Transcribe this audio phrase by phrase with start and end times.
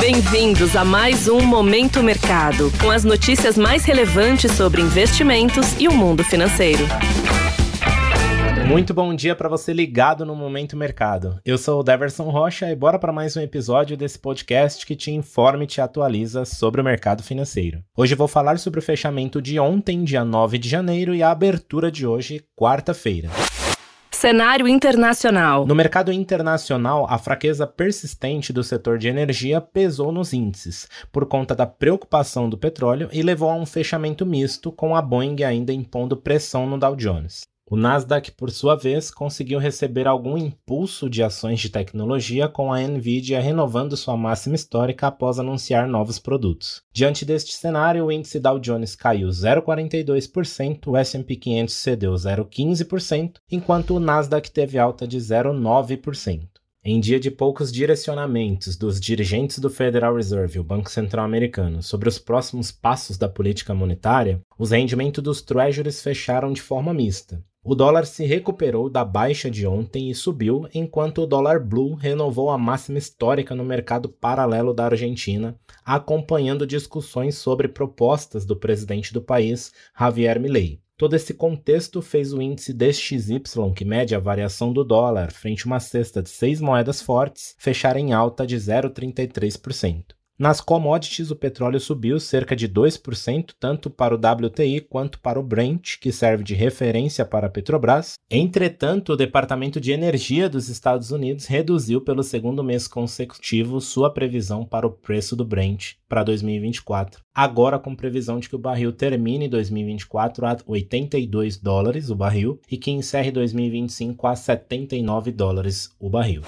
[0.00, 5.92] Bem-vindos a mais um Momento Mercado, com as notícias mais relevantes sobre investimentos e o
[5.92, 6.84] mundo financeiro.
[8.68, 11.40] Muito bom dia para você ligado no Momento Mercado.
[11.44, 15.10] Eu sou o Deverson Rocha e bora para mais um episódio desse podcast que te
[15.10, 17.82] informa e te atualiza sobre o mercado financeiro.
[17.96, 21.90] Hoje vou falar sobre o fechamento de ontem, dia 9 de janeiro, e a abertura
[21.90, 23.30] de hoje, quarta-feira.
[24.18, 25.64] Cenário internacional.
[25.64, 31.54] No mercado internacional, a fraqueza persistente do setor de energia pesou nos índices, por conta
[31.54, 36.16] da preocupação do petróleo e levou a um fechamento misto, com a Boeing ainda impondo
[36.16, 37.42] pressão no Dow Jones.
[37.70, 42.80] O Nasdaq, por sua vez, conseguiu receber algum impulso de ações de tecnologia com a
[42.80, 46.80] Nvidia renovando sua máxima histórica após anunciar novos produtos.
[46.94, 53.94] Diante deste cenário, o índice Dow Jones caiu 0,42%, o S&P 500 cedeu 0,15%, enquanto
[53.94, 56.48] o Nasdaq teve alta de 0,9%.
[56.82, 62.08] Em dia de poucos direcionamentos dos dirigentes do Federal Reserve, o Banco Central Americano, sobre
[62.08, 67.44] os próximos passos da política monetária, os rendimentos dos treasuries fecharam de forma mista.
[67.70, 72.48] O dólar se recuperou da baixa de ontem e subiu, enquanto o dólar blue renovou
[72.48, 79.20] a máxima histórica no mercado paralelo da Argentina, acompanhando discussões sobre propostas do presidente do
[79.20, 80.80] país, Javier Milei.
[80.96, 83.38] Todo esse contexto fez o índice DXY,
[83.76, 87.98] que mede a variação do dólar frente a uma cesta de seis moedas fortes, fechar
[87.98, 90.17] em alta de 0,33%.
[90.38, 95.42] Nas commodities, o petróleo subiu cerca de 2%, tanto para o WTI quanto para o
[95.42, 98.14] Brent, que serve de referência para a Petrobras.
[98.30, 104.64] Entretanto, o Departamento de Energia dos Estados Unidos reduziu pelo segundo mês consecutivo sua previsão
[104.64, 109.48] para o preço do Brent para 2024, agora com previsão de que o barril termine
[109.48, 116.42] 2024 a 82 dólares o barril e que encerre 2025 a 79 dólares o barril.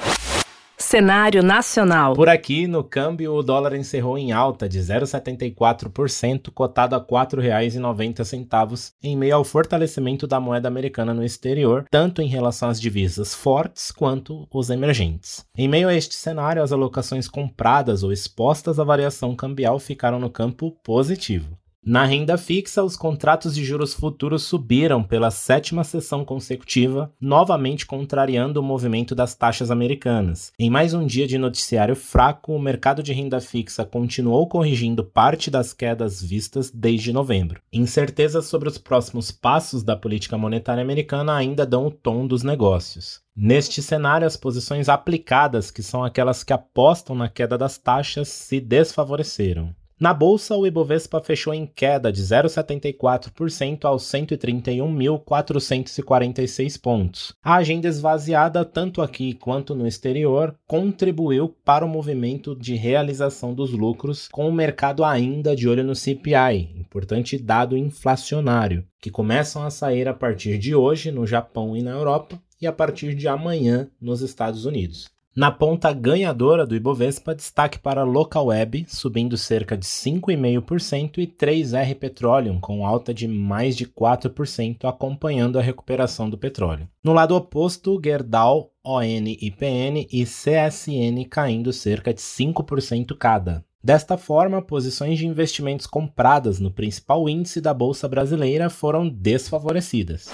[0.91, 2.15] Cenário nacional.
[2.15, 8.93] Por aqui, no câmbio, o dólar encerrou em alta de 0,74%, cotado a R$ 4,90,
[9.01, 13.93] em meio ao fortalecimento da moeda americana no exterior, tanto em relação às divisas fortes
[13.93, 15.47] quanto os emergentes.
[15.57, 20.29] Em meio a este cenário, as alocações compradas ou expostas à variação cambial ficaram no
[20.29, 21.60] campo positivo.
[21.91, 28.61] Na renda fixa, os contratos de juros futuros subiram pela sétima sessão consecutiva, novamente contrariando
[28.61, 30.53] o movimento das taxas americanas.
[30.57, 35.51] Em mais um dia de noticiário fraco, o mercado de renda fixa continuou corrigindo parte
[35.51, 37.61] das quedas vistas desde novembro.
[37.73, 43.21] Incertezas sobre os próximos passos da política monetária americana ainda dão o tom dos negócios.
[43.35, 48.61] Neste cenário, as posições aplicadas, que são aquelas que apostam na queda das taxas, se
[48.61, 49.75] desfavoreceram.
[50.01, 57.35] Na bolsa, o Ibovespa fechou em queda de 0,74% aos 131.446 pontos.
[57.45, 63.73] A agenda esvaziada, tanto aqui quanto no exterior, contribuiu para o movimento de realização dos
[63.73, 69.71] lucros, com o mercado ainda de olho no CPI, importante dado inflacionário, que começam a
[69.71, 73.91] sair a partir de hoje no Japão e na Europa e a partir de amanhã
[74.01, 75.11] nos Estados Unidos.
[75.35, 81.27] Na ponta ganhadora do Ibovespa, destaque para a Local Web, subindo cerca de 5,5% e
[81.29, 86.89] 3R Petroleum, com alta de mais de 4%, acompanhando a recuperação do petróleo.
[87.03, 93.65] No lado oposto, Gerdau, ON IPN e CSN caindo cerca de 5% cada.
[93.83, 100.29] Desta forma, posições de investimentos compradas no principal índice da Bolsa Brasileira foram desfavorecidas.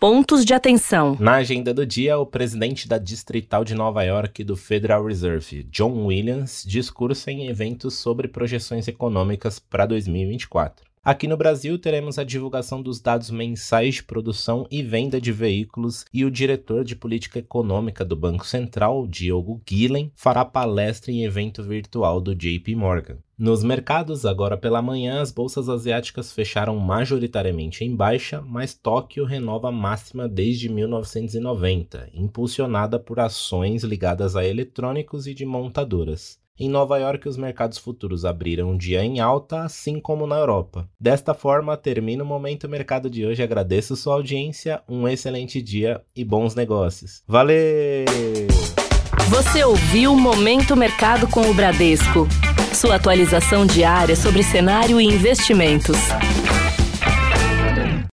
[0.00, 1.16] Pontos de atenção.
[1.18, 6.06] Na agenda do dia, o presidente da Distrital de Nova York do Federal Reserve, John
[6.06, 10.87] Williams, discursa em eventos sobre projeções econômicas para 2024.
[11.08, 16.04] Aqui no Brasil, teremos a divulgação dos dados mensais de produção e venda de veículos
[16.12, 21.62] e o diretor de política econômica do Banco Central, Diogo Guilhem, fará palestra em evento
[21.62, 23.16] virtual do JP Morgan.
[23.38, 29.70] Nos mercados, agora pela manhã, as bolsas asiáticas fecharam majoritariamente em baixa, mas Tóquio renova
[29.70, 36.38] a máxima desde 1990, impulsionada por ações ligadas a eletrônicos e de montadoras.
[36.60, 40.88] Em Nova York, os mercados futuros abriram um dia em alta, assim como na Europa.
[40.98, 43.44] Desta forma, termina o Momento Mercado de hoje.
[43.44, 47.22] Agradeço sua audiência, um excelente dia e bons negócios.
[47.28, 48.06] Valeu!
[49.28, 52.26] Você ouviu Momento Mercado com o Bradesco.
[52.74, 55.96] Sua atualização diária sobre cenário e investimentos.